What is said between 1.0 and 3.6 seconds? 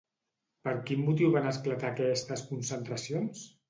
motiu van esclatar aquestes concentracions?